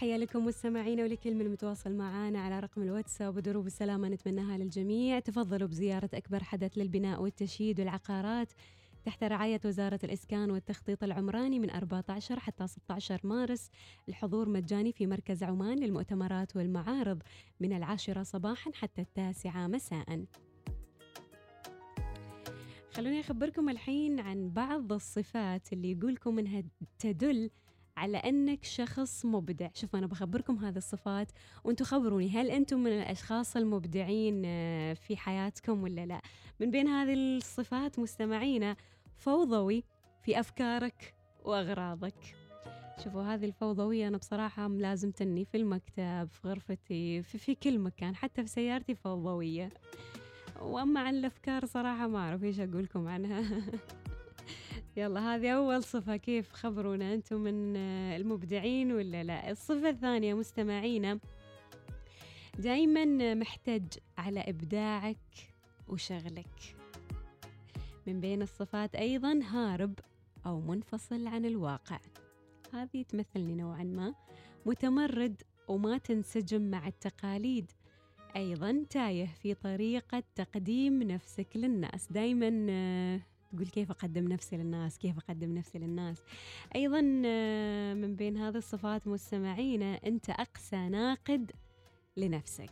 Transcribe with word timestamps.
تحية 0.00 0.16
لكم 0.16 0.44
مستمعينا 0.44 1.02
ولكل 1.02 1.34
من 1.34 1.48
متواصل 1.48 1.94
معنا 1.94 2.40
على 2.40 2.60
رقم 2.60 2.82
الواتساب 2.82 3.36
ودروب 3.36 3.66
السلامة 3.66 4.08
نتمناها 4.08 4.58
للجميع. 4.58 5.18
تفضلوا 5.18 5.68
بزيارة 5.68 6.10
أكبر 6.14 6.44
حدث 6.44 6.78
للبناء 6.78 7.22
والتشييد 7.22 7.80
والعقارات 7.80 8.52
تحت 9.04 9.24
رعاية 9.24 9.60
وزارة 9.64 9.98
الإسكان 10.04 10.50
والتخطيط 10.50 11.04
العمراني 11.04 11.58
من 11.58 11.70
14 11.70 12.40
حتى 12.40 12.66
16 12.66 13.20
مارس. 13.24 13.70
الحضور 14.08 14.48
مجاني 14.48 14.92
في 14.92 15.06
مركز 15.06 15.42
عمان 15.42 15.78
للمؤتمرات 15.78 16.56
والمعارض 16.56 17.22
من 17.60 17.72
العاشرة 17.72 18.22
صباحا 18.22 18.70
حتى 18.74 19.02
التاسعة 19.02 19.66
مساء. 19.66 20.24
خلوني 22.90 23.20
أخبركم 23.20 23.68
الحين 23.68 24.20
عن 24.20 24.50
بعض 24.50 24.92
الصفات 24.92 25.72
اللي 25.72 25.90
يقولكم 25.92 26.38
إنها 26.38 26.62
تدل 26.98 27.50
على 28.00 28.18
أنك 28.18 28.64
شخص 28.64 29.26
مبدع. 29.26 29.68
شوف 29.74 29.96
أنا 29.96 30.06
بخبركم 30.06 30.56
هذه 30.56 30.76
الصفات 30.76 31.32
وأنتم 31.64 31.84
خبروني. 31.84 32.30
هل 32.30 32.50
أنتم 32.50 32.78
من 32.78 32.92
الأشخاص 32.92 33.56
المبدعين 33.56 34.42
آه، 34.46 34.92
في 34.92 35.16
حياتكم 35.16 35.82
ولا 35.82 36.06
لا؟ 36.06 36.20
من 36.60 36.70
بين 36.70 36.88
هذه 36.88 37.14
الصفات 37.14 37.98
مستمعينا 37.98 38.76
فوضوي 39.16 39.84
في 40.22 40.40
أفكارك 40.40 41.14
وأغراضك. 41.44 42.36
شوفوا 43.04 43.22
هذه 43.22 43.44
الفوضوية 43.44 44.08
أنا 44.08 44.16
بصراحة 44.16 44.68
ملازمتني 44.68 45.44
في 45.44 45.56
المكتب 45.56 46.28
في 46.32 46.40
غرفتي 46.44 47.22
في, 47.22 47.38
في 47.38 47.54
كل 47.54 47.78
مكان 47.78 48.16
حتى 48.16 48.42
في 48.42 48.48
سيارتي 48.48 48.94
فوضوية. 48.94 49.70
وأما 50.60 51.00
عن 51.00 51.14
الأفكار 51.14 51.66
صراحة 51.66 52.08
ما 52.08 52.18
أعرف 52.18 52.44
إيش 52.44 52.60
أقول 52.60 52.84
لكم 52.84 53.08
عنها. 53.08 53.44
يلا 54.96 55.34
هذه 55.34 55.50
أول 55.50 55.82
صفة. 55.82 56.16
كيف 56.16 56.52
خبرونا 56.52 57.14
أنتم 57.14 57.40
من 57.40 57.76
المبدعين 58.16 58.92
ولا 58.92 59.22
لا؟ 59.22 59.50
الصفة 59.50 59.88
الثانية 59.88 60.34
مستمعينا 60.34 61.18
دايما 62.58 63.34
محتج 63.34 63.84
على 64.18 64.40
إبداعك 64.40 65.16
وشغلك. 65.88 66.76
من 68.06 68.20
بين 68.20 68.42
الصفات 68.42 68.94
أيضا 68.94 69.40
هارب 69.44 69.94
أو 70.46 70.60
منفصل 70.60 71.26
عن 71.26 71.44
الواقع. 71.44 71.98
هذه 72.72 73.02
تمثلني 73.02 73.54
نوعا 73.54 73.84
ما. 73.84 74.14
متمرد 74.66 75.42
وما 75.68 75.98
تنسجم 75.98 76.70
مع 76.70 76.88
التقاليد. 76.88 77.70
أيضا 78.36 78.84
تايه 78.90 79.26
في 79.26 79.54
طريقة 79.54 80.22
تقديم 80.34 81.02
نفسك 81.02 81.48
للناس. 81.54 82.12
دايما 82.12 82.66
آه، 82.70 83.20
تقول 83.50 83.66
كيف 83.66 83.90
أقدم 83.90 84.28
نفسي 84.28 84.56
للناس 84.56 84.98
كيف 84.98 85.18
أقدم 85.18 85.54
نفسي 85.54 85.78
للناس. 85.78 86.22
أيضا 86.74 87.22
آه، 87.26 87.94
من 87.94 88.16
بين 88.16 88.36
هذه 88.36 88.56
الصفات 88.56 89.08
مستمعينا 89.08 89.94
أنت 90.06 90.30
أقسى 90.30 90.88
ناقد 90.88 91.52
لنفسك. 92.16 92.70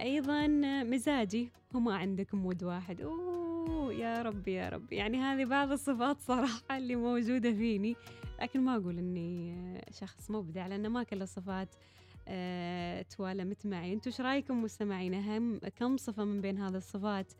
أيضا 0.00 0.44
آه، 0.44 0.82
مزاجي 0.82 1.50
وما 1.74 1.94
عندك 1.96 2.34
مود 2.34 2.64
واحد. 2.64 3.00
أوه 3.00 3.94
يا 3.94 4.22
رب 4.22 4.48
يا 4.48 4.68
رب 4.68 4.92
يعني 4.92 5.18
هذه 5.18 5.44
بعض 5.44 5.72
الصفات 5.72 6.20
صراحة 6.20 6.76
اللي 6.76 6.96
موجودة 6.96 7.52
فيني. 7.52 7.96
لكن 8.42 8.60
ما 8.60 8.76
أقول 8.76 8.98
أني 8.98 9.54
شخص 9.90 10.30
مبدع 10.30 10.66
لأن 10.66 10.86
ما 10.86 11.02
كل 11.02 11.22
الصفات 11.22 11.74
أه 12.28 13.02
توالمت 13.02 13.66
معي 13.66 13.92
أنتم 13.92 14.10
إيش 14.10 14.20
رأيكم 14.20 14.62
مستمعين؟ 14.62 15.14
هم 15.14 15.58
كم 15.76 15.96
صفة 15.96 16.24
من 16.24 16.40
بين 16.40 16.58
هذه 16.58 16.76
الصفات 16.76 17.32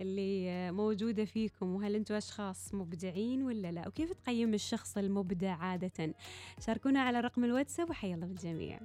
اللي 0.00 0.72
موجودة 0.72 1.24
فيكم 1.24 1.74
وهل 1.74 1.94
أنتم 1.94 2.14
أشخاص 2.14 2.74
مبدعين 2.74 3.42
ولا 3.42 3.72
لا؟ 3.72 3.88
وكيف 3.88 4.12
تقيم 4.12 4.54
الشخص 4.54 4.98
المبدع 4.98 5.54
عادة؟ 5.56 6.14
شاركونا 6.66 7.00
على 7.00 7.20
رقم 7.20 7.44
الواتساب 7.44 7.90
وحيا 7.90 8.14
الله 8.14 8.26
بالجميع. 8.26 8.80